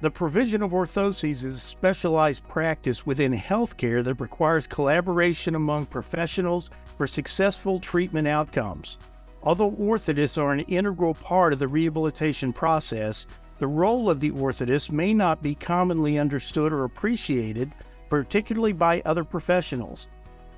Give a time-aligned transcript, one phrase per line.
[0.00, 6.70] The provision of orthoses is a specialized practice within healthcare that requires collaboration among professionals
[6.96, 8.96] for successful treatment outcomes.
[9.42, 13.26] Although orthotists are an integral part of the rehabilitation process,
[13.58, 17.74] the role of the orthotist may not be commonly understood or appreciated,
[18.08, 20.08] particularly by other professionals.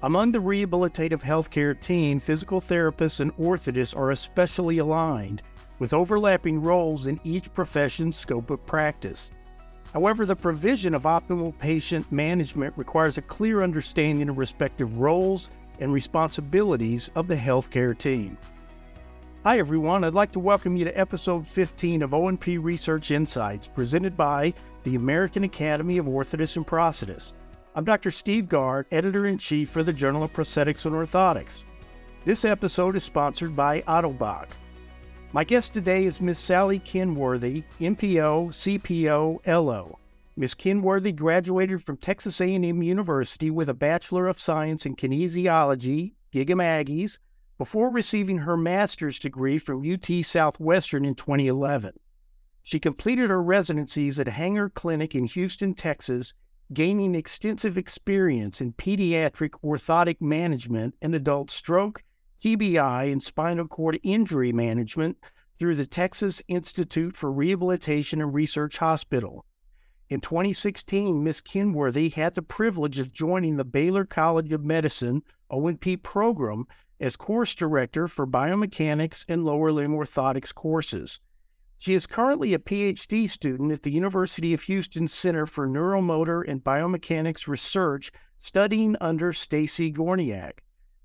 [0.05, 5.43] Among the rehabilitative healthcare team, physical therapists and orthotists are especially aligned,
[5.83, 9.33] with overlapping roles in each profession's scope of practice.
[9.93, 15.51] However, the provision of optimal patient management requires a clear understanding of respective roles
[15.81, 18.39] and responsibilities of the healthcare team.
[19.43, 20.05] Hi, everyone.
[20.05, 24.95] I'd like to welcome you to episode 15 of O&P Research Insights, presented by the
[24.95, 27.33] American Academy of Orthotists and Prosthetists.
[27.75, 28.13] I'm Dr.
[28.13, 31.65] Steve Gard, editor in chief for the Journal of Prosthetics and Orthotics.
[32.25, 34.47] This episode is sponsored by Ottobock.
[35.35, 39.99] My guest today is Miss Sally Kenworthy, MPO, CPO, LO.
[40.37, 40.53] Ms.
[40.53, 46.59] Kenworthy graduated from Texas A&M University with a Bachelor of Science in Kinesiology, Gig 'em
[46.59, 47.19] Aggies,
[47.57, 51.95] before receiving her master's degree from UT Southwestern in 2011.
[52.63, 56.35] She completed her residencies at Hanger Clinic in Houston, Texas,
[56.75, 62.05] gaining extensive experience in pediatric orthotic management and adult stroke
[62.43, 65.17] TBI, and spinal cord injury management
[65.57, 69.47] through the Texas Institute for Rehabilitation and Research Hospital.
[70.09, 71.41] In 2016, Ms.
[71.41, 76.67] Kenworthy had the privilege of joining the Baylor College of Medicine O&P program
[76.99, 81.21] as course director for biomechanics and lower limb orthotics courses.
[81.79, 86.65] She is currently a PhD student at the University of Houston Center for Neuromotor and
[86.65, 90.59] Biomechanics Research, studying under Stacy Gorniak.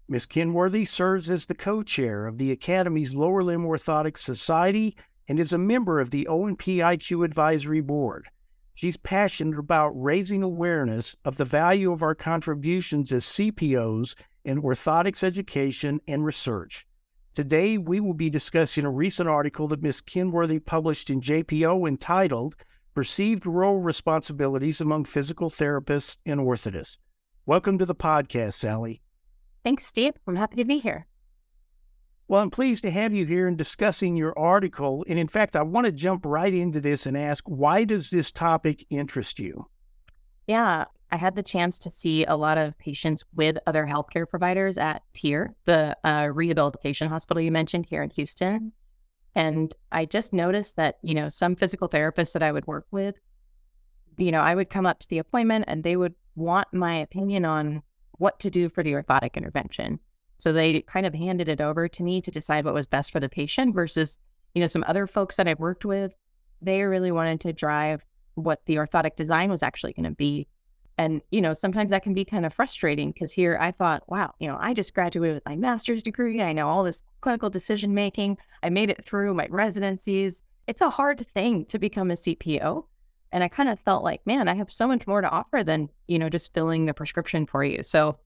[0.10, 0.26] Ms.
[0.26, 4.96] Kenworthy serves as the co-chair of the Academy's Lower Limb Orthotics Society
[5.28, 8.30] and is a member of the O&P IQ Advisory Board.
[8.74, 14.16] She's passionate about raising awareness of the value of our contributions as CPOs
[14.46, 16.88] in orthotics education and research.
[17.34, 20.00] Today, we will be discussing a recent article that Ms.
[20.00, 22.56] Kenworthy published in JPO entitled
[22.96, 26.98] Perceived Role Responsibilities Among Physical Therapists and Orthotists.
[27.46, 29.02] Welcome to the podcast, Sally.
[29.68, 30.14] Thanks, Steve.
[30.26, 31.08] I'm happy to be here.
[32.30, 35.04] Well, I'm pleased to have you here and discussing your article.
[35.10, 38.32] And in fact, I want to jump right into this and ask why does this
[38.32, 39.68] topic interest you?
[40.48, 44.78] Yeah, I had the chance to see a lot of patients with other healthcare providers
[44.78, 48.72] at TIRR, the uh, rehabilitation hospital you mentioned here in Houston.
[49.36, 53.16] And I just noticed that, you know, some physical therapists that I would work with,
[54.18, 57.44] you know, I would come up to the appointment and they would want my opinion
[57.44, 57.84] on
[58.18, 60.00] what to do for the orthotic intervention.
[60.38, 63.20] So they kind of handed it over to me to decide what was best for
[63.20, 64.20] the patient versus,
[64.54, 66.14] you know, some other folks that I've worked with,
[66.62, 68.04] they really wanted to drive
[68.36, 70.48] what the orthotic design was actually going to be.
[71.00, 74.34] And, you know, sometimes that can be kind of frustrating because here I thought, wow,
[74.40, 76.42] you know, I just graduated with my master's degree.
[76.42, 78.38] I know all this clinical decision making.
[78.64, 80.42] I made it through my residencies.
[80.66, 82.86] It's a hard thing to become a CPO.
[83.32, 85.90] And I kind of felt like, man, I have so much more to offer than,
[86.08, 87.84] you know, just filling the prescription for you.
[87.84, 88.18] So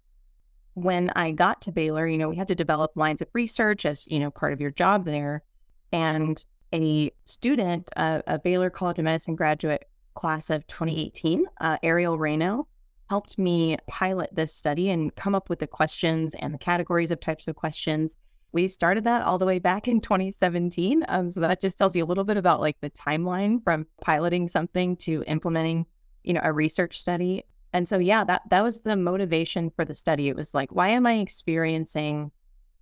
[0.74, 4.08] when I got to Baylor, you know, we had to develop lines of research as,
[4.08, 5.44] you know, part of your job there.
[5.92, 12.18] And a student, uh, a Baylor College of Medicine graduate class of 2018, uh, Ariel
[12.18, 12.68] Reno,
[13.10, 17.20] helped me pilot this study and come up with the questions and the categories of
[17.20, 18.16] types of questions
[18.54, 21.06] we started that all the way back in 2017.
[21.08, 24.48] Um, so that just tells you a little bit about like the timeline from piloting
[24.48, 25.86] something to implementing,
[26.24, 27.44] you know, a research study.
[27.74, 30.28] And so yeah, that that was the motivation for the study.
[30.28, 32.32] It was like, why am I experiencing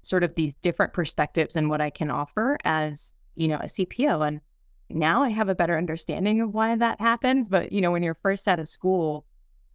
[0.01, 4.27] sort of these different perspectives and what I can offer as, you know, a CPO?
[4.27, 4.41] And
[4.89, 7.47] now I have a better understanding of why that happens.
[7.47, 9.25] But you know, when you're first out of school,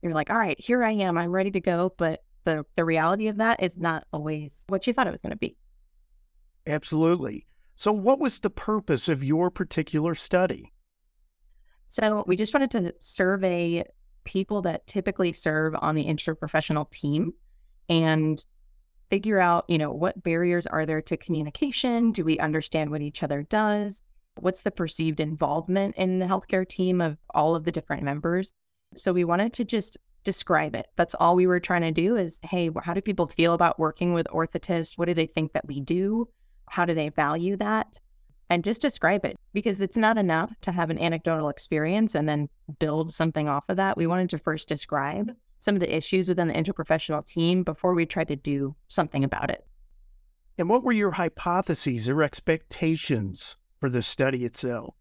[0.03, 1.95] you're like, all right, here I am, I'm ready to go.
[1.97, 5.31] But the the reality of that is not always what you thought it was going
[5.31, 5.57] to be.
[6.67, 7.47] Absolutely.
[7.77, 10.73] So, what was the purpose of your particular study?
[11.89, 13.85] So, we just wanted to survey
[14.25, 17.33] people that typically serve on the interprofessional team
[17.89, 18.45] and
[19.11, 22.13] figure out, you know, what barriers are there to communication?
[22.13, 24.03] Do we understand what each other does?
[24.37, 28.53] What's the perceived involvement in the healthcare team of all of the different members?
[28.97, 30.87] So, we wanted to just describe it.
[30.97, 34.15] That's all we were trying to do is, hey, how do people feel about working
[34.15, 34.97] with orthotists?
[34.97, 36.29] What do they think that we do?
[36.75, 38.01] How do they value that?
[38.51, 42.49] And just describe it because it's not enough to have an anecdotal experience and then
[42.81, 43.97] build something off of that.
[43.97, 45.31] We wanted to first describe
[45.61, 49.51] some of the issues within the interprofessional team before we tried to do something about
[49.51, 49.65] it.
[50.59, 54.97] And what were your hypotheses or expectations for the study itself?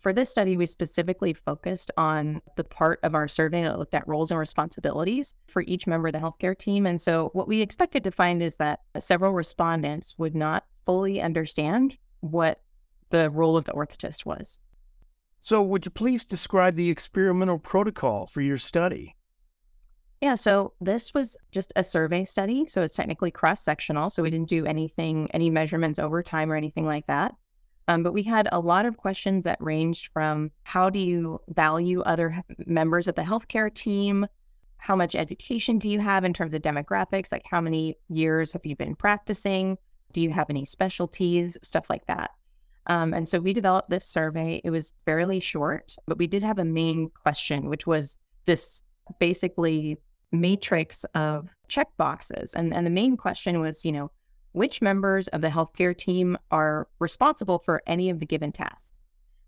[0.00, 4.06] for this study, we specifically focused on the part of our survey that looked at
[4.08, 6.86] roles and responsibilities for each member of the healthcare team.
[6.86, 11.98] And so, what we expected to find is that several respondents would not fully understand
[12.20, 12.60] what
[13.10, 14.58] the role of the orthotist was.
[15.40, 19.16] So, would you please describe the experimental protocol for your study?
[20.20, 22.66] Yeah, so this was just a survey study.
[22.66, 24.08] So it's technically cross sectional.
[24.08, 27.34] So we didn't do anything, any measurements over time or anything like that.
[27.88, 32.00] Um, but we had a lot of questions that ranged from how do you value
[32.02, 34.26] other members of the healthcare team?
[34.78, 37.30] How much education do you have in terms of demographics?
[37.30, 39.76] Like how many years have you been practicing?
[40.16, 41.58] Do you have any specialties?
[41.62, 42.30] Stuff like that.
[42.86, 44.62] Um, and so we developed this survey.
[44.64, 48.16] It was fairly short, but we did have a main question, which was
[48.46, 48.82] this
[49.18, 49.98] basically
[50.32, 52.54] matrix of check boxes.
[52.54, 54.10] And, and the main question was, you know,
[54.52, 58.92] which members of the healthcare team are responsible for any of the given tasks.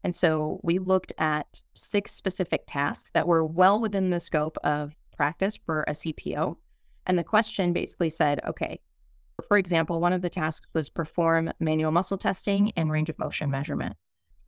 [0.04, 4.92] And so we looked at six specific tasks that were well within the scope of
[5.16, 6.56] practice for a CPO.
[7.06, 8.80] And the question basically said, okay,
[9.46, 13.50] for example, one of the tasks was perform manual muscle testing and range of motion
[13.50, 13.96] measurement.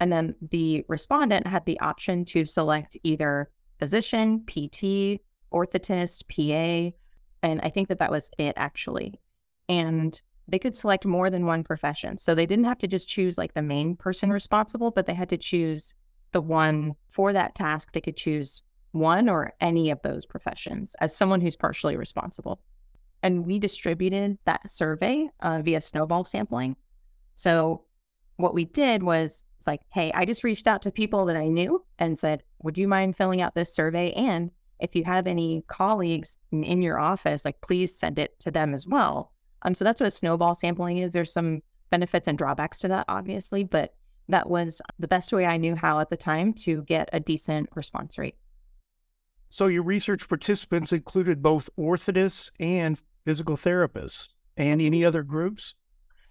[0.00, 5.20] And then the respondent had the option to select either physician, PT,
[5.52, 6.96] orthotist, PA.
[7.42, 9.20] And I think that that was it actually.
[9.68, 12.18] And they could select more than one profession.
[12.18, 15.28] So they didn't have to just choose like the main person responsible, but they had
[15.28, 15.94] to choose
[16.32, 17.92] the one for that task.
[17.92, 22.60] They could choose one or any of those professions as someone who's partially responsible.
[23.22, 26.76] And we distributed that survey uh, via snowball sampling.
[27.36, 27.84] So
[28.36, 31.48] what we did was it's like, hey, I just reached out to people that I
[31.48, 34.10] knew and said, would you mind filling out this survey?
[34.12, 34.50] And
[34.80, 38.86] if you have any colleagues in, your office, like please send it to them as
[38.86, 39.32] well.
[39.62, 41.12] Um, so that's what snowball sampling is.
[41.12, 43.94] There's some benefits and drawbacks to that, obviously, but
[44.30, 47.68] that was the best way I knew how at the time to get a decent
[47.74, 48.36] response rate.
[49.50, 55.74] So your research participants included both orthotists and physical therapists and any other groups?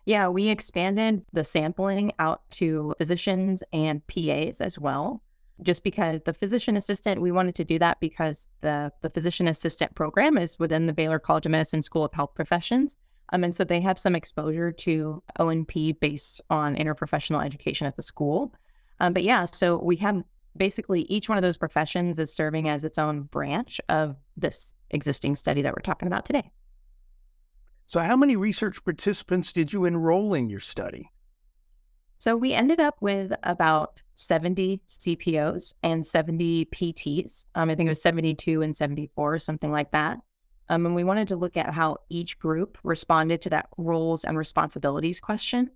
[0.05, 5.21] Yeah, we expanded the sampling out to physicians and PAs as well
[5.61, 9.93] just because the physician assistant, we wanted to do that because the, the physician assistant
[9.95, 12.97] program is within the Baylor College of Medicine School of Health Professions.
[13.31, 18.01] Um, and so they have some exposure to O&P based on interprofessional education at the
[18.01, 18.53] school.
[18.99, 20.23] Um, but yeah, so we have
[20.57, 25.35] basically each one of those professions is serving as its own branch of this existing
[25.35, 26.49] study that we're talking about today.
[27.89, 31.09] So, how many research participants did you enroll in your study?
[32.19, 37.47] So we ended up with about 70 CPOs and 70 PTs.
[37.55, 40.19] Um, I think it was 72 and 74, something like that.
[40.69, 44.37] Um, and we wanted to look at how each group responded to that roles and
[44.37, 45.71] responsibilities question.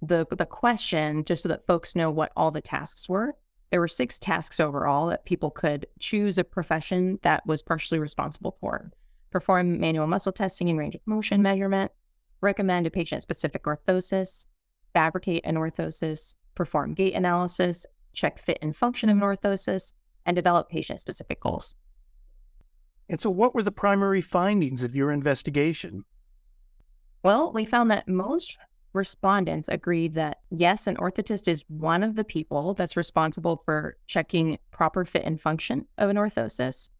[0.00, 3.34] The, the question, just so that folks know what all the tasks were,
[3.72, 8.56] there were six tasks overall that people could choose a profession that was partially responsible
[8.60, 8.92] for.
[9.32, 11.90] Perform manual muscle testing and range of motion measurement,
[12.42, 14.46] recommend a patient specific orthosis,
[14.92, 19.94] fabricate an orthosis, perform gait analysis, check fit and function of an orthosis,
[20.26, 21.74] and develop patient specific goals.
[23.08, 26.04] And so, what were the primary findings of your investigation?
[27.22, 28.58] Well, we found that most
[28.92, 34.58] respondents agreed that yes, an orthotist is one of the people that's responsible for checking
[34.72, 36.90] proper fit and function of an orthosis,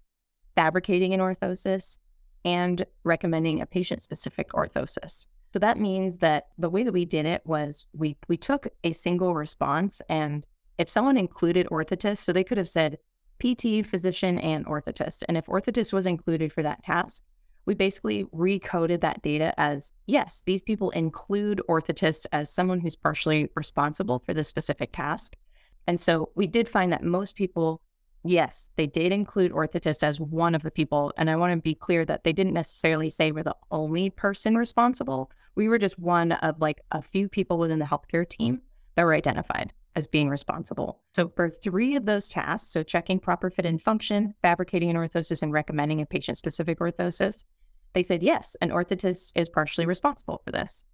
[0.55, 1.99] fabricating an orthosis,
[2.45, 5.27] and recommending a patient specific orthosis.
[5.53, 8.93] So that means that the way that we did it was we we took a
[8.93, 10.47] single response and
[10.79, 12.99] if someone included orthotist, so they could have said
[13.39, 15.23] PT, physician, and orthotist.
[15.29, 17.23] And if orthotist was included for that task,
[17.67, 23.49] we basically recoded that data as yes, these people include orthotist as someone who's partially
[23.55, 25.37] responsible for the specific task.
[25.87, 27.81] And so we did find that most people
[28.25, 31.13] Yes, they did include orthotist as one of the people.
[31.17, 34.57] And I want to be clear that they didn't necessarily say we're the only person
[34.57, 35.31] responsible.
[35.55, 38.63] We were just one of like a few people within the healthcare team
[38.95, 41.01] that were identified as being responsible.
[41.15, 45.43] So for three of those tasks, so checking proper fit and function, fabricating an orthosis,
[45.43, 47.45] and recommending a patient specific orthosis,
[47.93, 50.85] they said yes, an orthotist is partially responsible for this.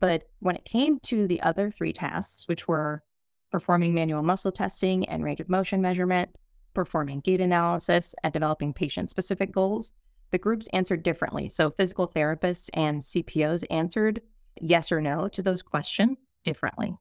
[0.00, 3.04] But when it came to the other three tasks, which were
[3.52, 6.38] performing manual muscle testing and range of motion measurement,
[6.74, 9.92] performing gait analysis, and developing patient specific goals,
[10.30, 11.48] the groups answered differently.
[11.48, 14.22] So, physical therapists and CPOs answered
[14.60, 16.96] yes or no to those questions differently.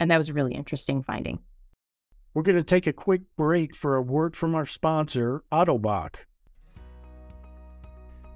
[0.00, 1.40] And that was a really interesting finding.
[2.34, 6.16] We're going to take a quick break for a word from our sponsor, Ottobock.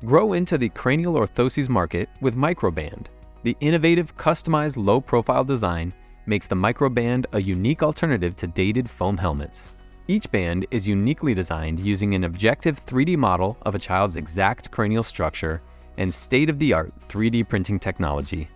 [0.05, 3.07] Grow into the cranial orthoses market with Microband,
[3.45, 5.93] the innovative, customized low profile design
[6.27, 9.73] makes the microband a unique alternative to dated foam helmets.
[10.13, 15.03] Each band is uniquely designed using an objective 3D model of a child's exact cranial
[15.03, 15.63] structure
[15.97, 18.47] and state of the art 3D printing technology.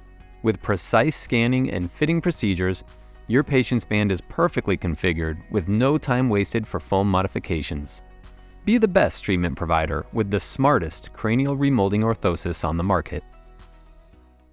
[0.43, 2.85] With precise scanning and fitting procedures,
[3.27, 8.03] your patient's band is perfectly configured with no time wasted for foam modifications.
[8.67, 13.25] Be the best treatment provider with the smartest cranial remolding orthosis on the market.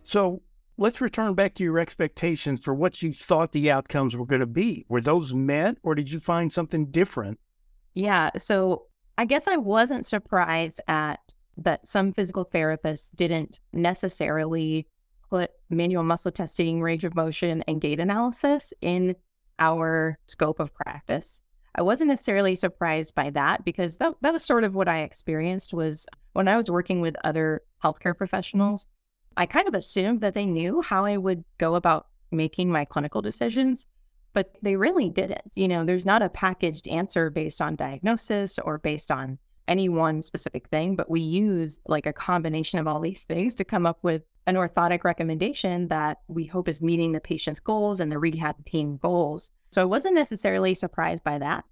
[0.03, 0.41] So
[0.77, 4.47] let's return back to your expectations for what you thought the outcomes were going to
[4.47, 4.85] be.
[4.89, 7.39] Were those met or did you find something different?
[7.93, 8.31] Yeah.
[8.37, 8.87] So
[9.17, 11.19] I guess I wasn't surprised at
[11.57, 14.87] that some physical therapists didn't necessarily
[15.29, 19.15] put manual muscle testing, range of motion, and gait analysis in
[19.59, 21.41] our scope of practice.
[21.75, 25.73] I wasn't necessarily surprised by that because that, that was sort of what I experienced
[25.73, 28.87] was when I was working with other healthcare professionals,
[29.37, 33.21] I kind of assumed that they knew how I would go about making my clinical
[33.21, 33.87] decisions,
[34.33, 35.51] but they really didn't.
[35.55, 39.37] You know, there's not a packaged answer based on diagnosis or based on
[39.67, 43.63] any one specific thing, but we use like a combination of all these things to
[43.63, 48.11] come up with an orthotic recommendation that we hope is meeting the patient's goals and
[48.11, 49.51] the rehab team goals.
[49.71, 51.63] So I wasn't necessarily surprised by that,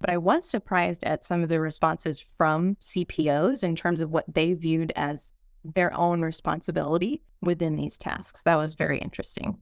[0.00, 4.24] but I was surprised at some of the responses from CPOs in terms of what
[4.32, 5.32] they viewed as
[5.74, 8.42] their own responsibility within these tasks.
[8.42, 9.58] That was very interesting.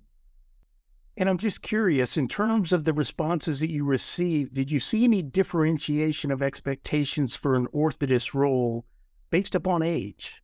[1.17, 5.05] And I'm just curious, in terms of the responses that you received, did you see
[5.05, 8.85] any differentiation of expectations for an orthotist role
[9.31, 10.43] based upon age?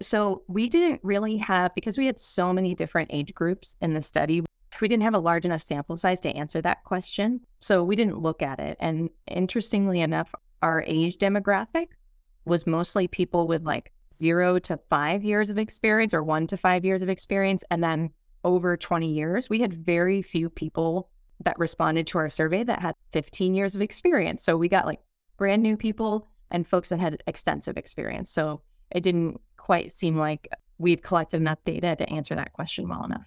[0.00, 4.02] So we didn't really have, because we had so many different age groups in the
[4.02, 4.42] study,
[4.80, 7.40] we didn't have a large enough sample size to answer that question.
[7.58, 8.76] So we didn't look at it.
[8.80, 11.88] And interestingly enough, our age demographic
[12.44, 16.84] was mostly people with like zero to five years of experience or one to five
[16.84, 17.64] years of experience.
[17.70, 18.10] And then
[18.44, 21.08] over 20 years, we had very few people
[21.44, 24.42] that responded to our survey that had 15 years of experience.
[24.42, 25.00] So we got like
[25.36, 28.30] brand new people and folks that had extensive experience.
[28.30, 33.04] So it didn't quite seem like we'd collected enough data to answer that question well
[33.04, 33.26] enough.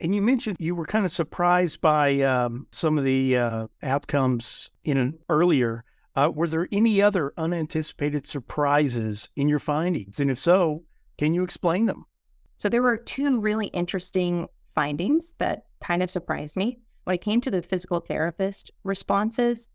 [0.00, 4.70] And you mentioned you were kind of surprised by um, some of the uh, outcomes
[4.84, 5.84] in an earlier.
[6.18, 10.18] Uh, were there any other unanticipated surprises in your findings?
[10.18, 10.82] And if so,
[11.16, 12.06] can you explain them?
[12.56, 16.80] So there were two really interesting findings that kind of surprised me.
[17.04, 19.68] When it came to the physical therapist responses,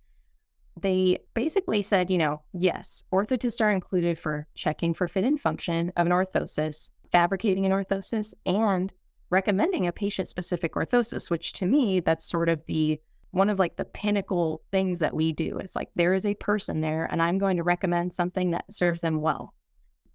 [0.78, 5.94] they basically said, you know, yes, orthotists are included for checking for fit and function
[5.96, 8.92] of an orthosis, fabricating an orthosis, and
[9.30, 13.00] recommending a patient specific orthosis, which to me, that's sort of the
[13.34, 15.58] one of like the pinnacle things that we do.
[15.58, 19.02] It's like there is a person there and I'm going to recommend something that serves
[19.02, 19.54] them well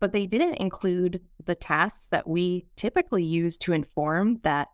[0.00, 4.68] but they didn't include the tasks that we typically use to inform that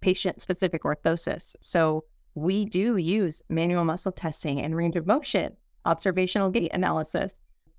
[0.00, 1.54] patient specific orthosis.
[1.60, 2.04] So
[2.34, 7.34] we do use manual muscle testing and range of motion, observational gait analysis,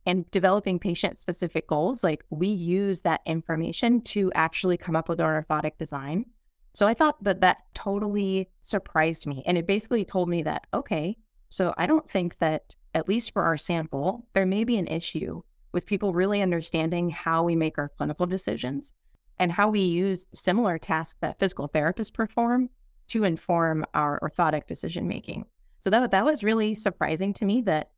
[0.05, 2.03] and developing patient specific goals.
[2.03, 6.25] Like we use that information to actually come up with our orthotic design.
[6.73, 9.43] So I thought that that totally surprised me.
[9.45, 11.17] And it basically told me that, okay,
[11.49, 15.41] so I don't think that, at least for our sample, there may be an issue
[15.71, 18.93] with people really understanding how we make our clinical decisions
[19.39, 22.69] and how we use similar tasks that physical therapists perform
[23.07, 25.45] to inform our orthotic decision making.
[25.81, 27.91] So that that was really surprising to me that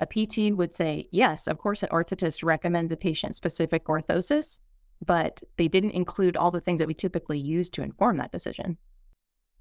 [0.00, 4.60] a PT would say, yes, of course, an orthotist recommends a patient specific orthosis,
[5.04, 8.76] but they didn't include all the things that we typically use to inform that decision.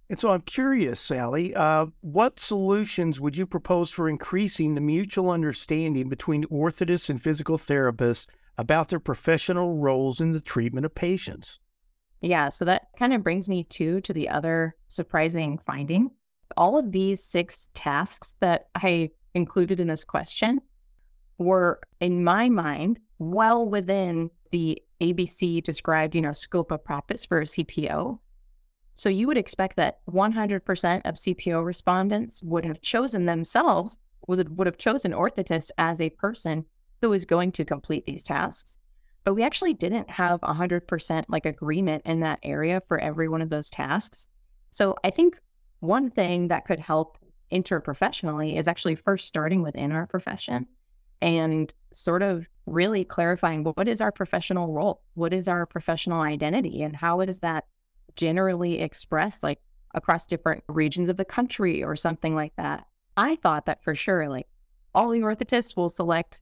[0.10, 5.30] And so I'm curious, Sally, uh, what solutions would you propose for increasing the mutual
[5.30, 8.28] understanding between orthotists and physical therapists
[8.58, 11.60] about their professional roles in the treatment of patients?
[12.22, 16.12] Yeah, so that kind of brings me to to the other surprising finding.
[16.56, 20.62] All of these six tasks that I included in this question
[21.38, 27.40] were, in my mind, well within the ABC described, you know, scope of practice for
[27.40, 28.20] a CPO.
[28.96, 34.68] So you would expect that 100% of CPO respondents would have chosen themselves, would, would
[34.68, 36.66] have chosen orthotist as a person
[37.02, 38.80] who is going to complete these tasks.
[39.24, 43.50] But we actually didn't have 100% like agreement in that area for every one of
[43.50, 44.28] those tasks.
[44.72, 45.40] So I think
[45.80, 47.18] one thing that could help
[47.52, 50.68] interprofessionally is actually first starting within our profession
[51.22, 55.02] and sort of really clarifying what is our professional role?
[55.16, 56.84] What is our professional identity?
[56.84, 57.66] And how is that
[58.16, 59.60] generally expressed like
[59.94, 62.86] across different regions of the country or something like that.
[63.16, 64.48] I thought that for sure, like
[64.94, 66.42] all the orthotists will select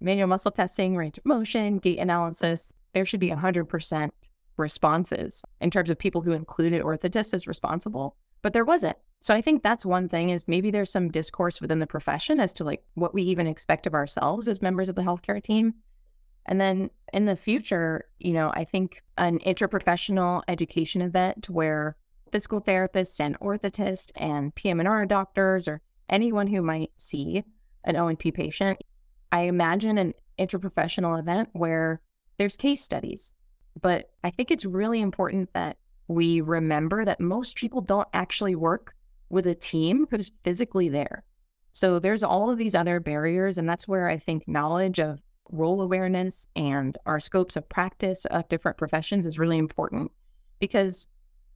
[0.00, 2.72] manual muscle testing, range of motion, gait analysis.
[2.92, 4.10] There should be 100%
[4.56, 8.98] responses in terms of people who included orthotists as responsible, but there wasn't.
[9.22, 12.52] So I think that's one thing is maybe there's some discourse within the profession as
[12.54, 15.74] to like what we even expect of ourselves as members of the healthcare team.
[16.46, 21.96] And then in the future, you know, I think an interprofessional education event where
[22.32, 27.44] physical therapists and orthotists and PM&R doctors or anyone who might see
[27.84, 28.82] an O&P patient,
[29.30, 32.00] I imagine an interprofessional event where
[32.38, 33.34] there's case studies.
[33.80, 35.76] But I think it's really important that
[36.08, 38.96] we remember that most people don't actually work
[39.32, 41.24] with a team who's physically there.
[41.72, 43.56] So there's all of these other barriers.
[43.56, 45.20] And that's where I think knowledge of
[45.50, 50.12] role awareness and our scopes of practice of different professions is really important
[50.60, 51.08] because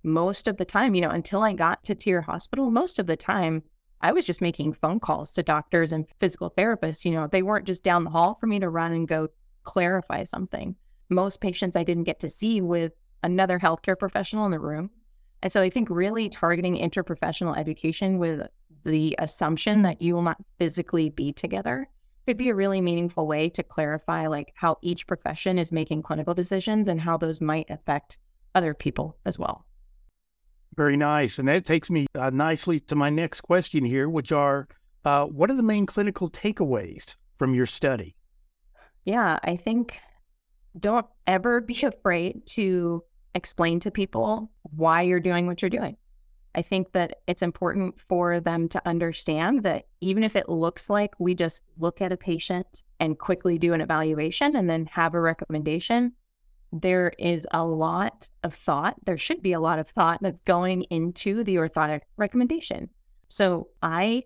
[0.03, 3.17] most of the time, you know, until I got to TIRR Hospital, most of the
[3.17, 3.63] time
[4.01, 7.05] I was just making phone calls to doctors and physical therapists.
[7.05, 9.29] You know, they weren't just down the hall for me to run and go
[9.65, 10.77] clarify something.
[11.11, 12.93] Most patients I didn't get to see with
[13.23, 14.91] another healthcare professional in the room.
[15.47, 18.49] And so I think really targeting interprofessional education with
[18.83, 21.89] the assumption that you will not physically be together
[22.27, 26.35] could be a really meaningful way to clarify like how each profession is making clinical
[26.35, 28.19] decisions and how those might affect
[28.57, 29.65] other people as well.
[30.75, 31.39] Very nice.
[31.39, 34.67] And that takes me uh, nicely to my next question here, which are
[35.05, 38.17] uh, what are the main clinical takeaways from your study?
[39.05, 40.01] Yeah, I think
[40.77, 43.05] don't ever be afraid to
[43.37, 45.97] explain to people why you're doing what you're doing.
[46.57, 51.13] I think that it's important for them to understand that even if it looks like
[51.19, 55.21] we just look at a patient and quickly do an evaluation and then have a
[55.21, 56.15] recommendation,
[56.73, 58.97] there is a lot of thought.
[59.05, 62.89] There should be a lot of thought that's going into the orthotic recommendation.
[63.29, 64.25] So I,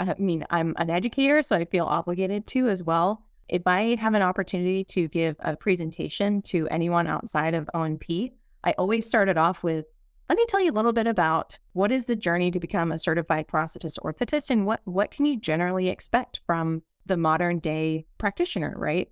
[0.00, 3.26] I mean, I'm an educator, so I feel obligated to as well.
[3.48, 8.32] If I have an opportunity to give a presentation to anyone outside of O&P,
[8.64, 9.86] I always started off with
[10.28, 12.98] let me tell you a little bit about what is the journey to become a
[12.98, 18.74] certified prosthetist orthotist and what what can you generally expect from the modern day practitioner,
[18.76, 19.10] right?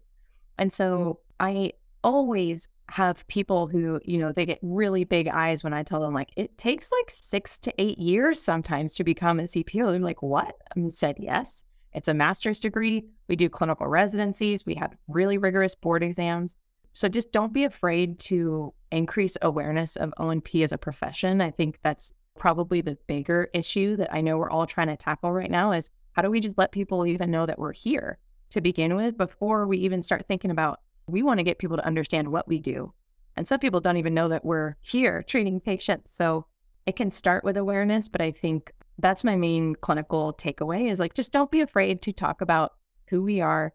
[0.58, 0.74] And mm.
[0.74, 1.72] so I
[2.04, 6.14] always have people who, you know, they get really big eyes when I tell them
[6.14, 9.90] like it takes like 6 to 8 years sometimes to become a CPO.
[9.90, 11.64] They're like, "What?" I said, "Yes.
[11.94, 13.06] It's a master's degree.
[13.28, 14.64] We do clinical residencies.
[14.64, 16.54] We have really rigorous board exams.
[16.92, 21.40] So just don't be afraid to increase awareness of O&P as a profession.
[21.40, 25.33] I think that's probably the bigger issue that I know we're all trying to tackle
[25.33, 28.18] right now is how do we just let people even know that we're here
[28.51, 31.87] to begin with before we even start thinking about we want to get people to
[31.87, 32.92] understand what we do.
[33.37, 36.14] And some people don't even know that we're here treating patients.
[36.14, 36.46] So
[36.87, 41.14] it can start with awareness, but I think that's my main clinical takeaway is like
[41.14, 42.72] just don't be afraid to talk about
[43.09, 43.72] who we are,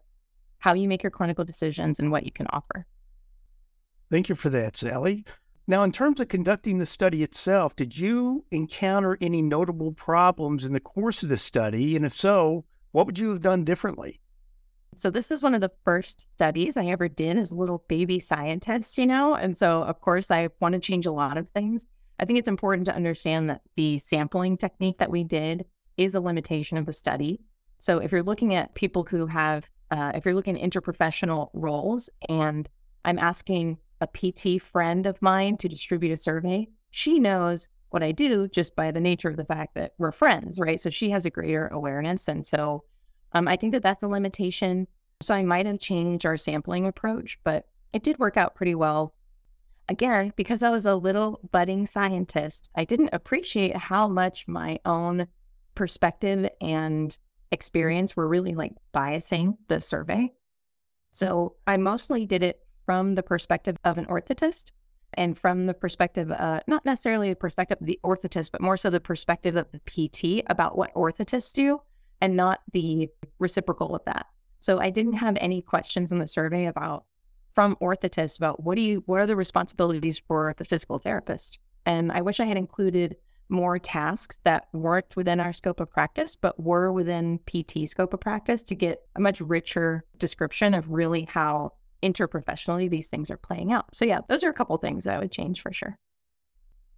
[0.58, 2.86] how you make your clinical decisions and what you can offer.
[4.10, 5.24] Thank you for that, Sally.
[5.66, 10.74] Now, in terms of conducting the study itself, did you encounter any notable problems in
[10.74, 11.96] the course of the study?
[11.96, 14.20] And if so, what would you have done differently?
[14.94, 18.20] So, this is one of the first studies I ever did as a little baby
[18.20, 19.34] scientist, you know?
[19.34, 21.86] And so, of course, I want to change a lot of things.
[22.20, 25.64] I think it's important to understand that the sampling technique that we did
[25.96, 27.40] is a limitation of the study.
[27.78, 32.10] So, if you're looking at people who have, uh, if you're looking at interprofessional roles
[32.28, 32.68] and
[33.04, 38.12] I'm asking a PT friend of mine to distribute a survey, she knows what I
[38.12, 40.80] do just by the nature of the fact that we're friends, right?
[40.80, 42.28] So she has a greater awareness.
[42.28, 42.84] And so
[43.32, 44.86] um, I think that that's a limitation.
[45.22, 49.14] So I might have changed our sampling approach, but it did work out pretty well.
[49.88, 55.26] Again, because I was a little budding scientist, I didn't appreciate how much my own
[55.74, 57.16] perspective and
[57.52, 60.32] experience were really like biasing the survey.
[61.10, 64.70] So I mostly did it from the perspective of an orthotist
[65.14, 68.90] and from the perspective, uh, not necessarily the perspective of the orthotist, but more so
[68.90, 71.80] the perspective of the PT about what orthotists do
[72.20, 74.26] and not the reciprocal of that.
[74.60, 77.04] So I didn't have any questions in the survey about
[77.52, 81.58] from orthotists about what do you what are the responsibilities for the physical therapist.
[81.86, 83.16] And I wish I had included
[83.48, 88.20] more tasks that weren't within our scope of practice, but were within PT scope of
[88.20, 91.72] practice to get a much richer description of really how
[92.04, 93.94] interprofessionally these things are playing out.
[93.94, 95.98] So yeah, those are a couple things I would change for sure.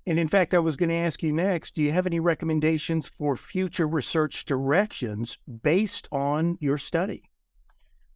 [0.07, 3.09] And in fact, I was going to ask you next do you have any recommendations
[3.09, 7.23] for future research directions based on your study?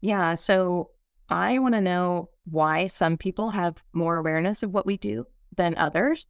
[0.00, 0.34] Yeah.
[0.34, 0.90] So
[1.28, 5.26] I want to know why some people have more awareness of what we do
[5.56, 6.26] than others.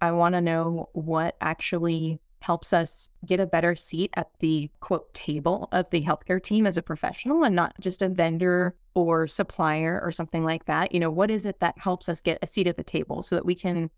[0.00, 5.12] I want to know what actually helps us get a better seat at the quote
[5.12, 10.00] table of the healthcare team as a professional and not just a vendor or supplier
[10.02, 10.92] or something like that?
[10.92, 13.34] You know, what is it that helps us get a seat at the table so
[13.36, 13.90] that we can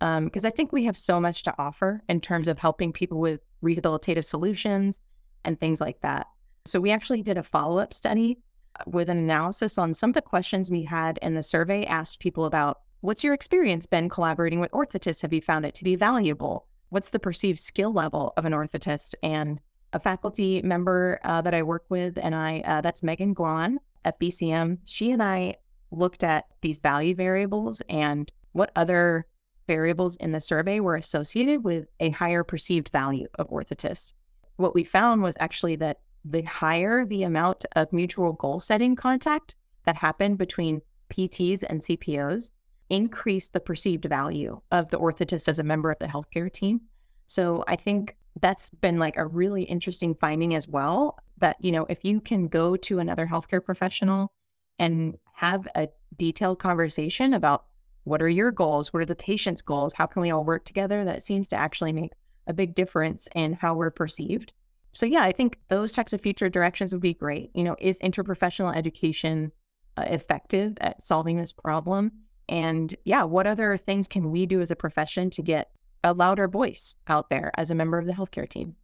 [0.00, 3.20] because um, I think we have so much to offer in terms of helping people
[3.20, 4.98] with rehabilitative solutions
[5.44, 6.26] and things like that.
[6.64, 8.38] So we actually did a follow up study
[8.78, 11.84] uh, with an analysis on some of the questions we had in the survey.
[11.84, 15.20] Asked people about what's your experience been collaborating with orthotists?
[15.20, 16.66] Have you found it to be valuable?
[16.88, 19.14] What's the perceived skill level of an orthotist?
[19.22, 19.60] And
[19.92, 24.18] a faculty member uh, that I work with, and I uh, that's Megan Glon at
[24.20, 24.78] BCM.
[24.84, 25.56] She and I
[25.90, 29.26] looked at these value variables and what other
[29.66, 34.14] variables in the survey were associated with a higher perceived value of orthotists.
[34.56, 39.54] What we found was actually that the higher the amount of mutual goal setting contact
[39.84, 42.50] that happened between PTs and CPOs
[42.88, 46.80] increased the perceived value of the orthotist as a member of the healthcare team.
[47.26, 51.86] So I think that's been like a really interesting finding as well that, you know,
[51.88, 54.32] if you can go to another healthcare professional
[54.78, 57.64] and have a detailed conversation about
[58.04, 58.92] what are your goals?
[58.92, 59.94] What are the patient's goals?
[59.94, 61.04] How can we all work together?
[61.04, 62.12] That seems to actually make
[62.46, 64.52] a big difference in how we're perceived.
[64.92, 67.50] So, yeah, I think those types of future directions would be great.
[67.54, 69.52] You know, is interprofessional education
[69.96, 72.12] uh, effective at solving this problem?
[72.48, 75.70] And yeah, what other things can we do as a profession to get
[76.02, 78.76] a louder voice out there as a member of the healthcare team?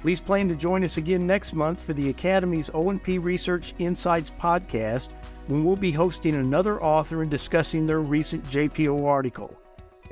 [0.02, 5.10] Please plan to join us again next month for the Academy's O&P Research Insights podcast
[5.46, 9.56] when we'll be hosting another author and discussing their recent JPO article.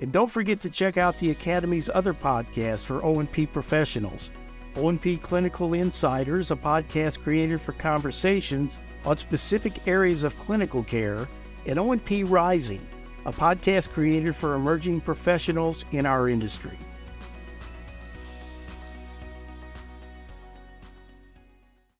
[0.00, 4.31] And don't forget to check out the Academy's other podcasts for O&P professionals.
[4.76, 11.29] O&P Clinical Insiders, a podcast created for conversations on specific areas of clinical care,
[11.66, 12.87] and O&P Rising,
[13.26, 16.79] a podcast created for emerging professionals in our industry.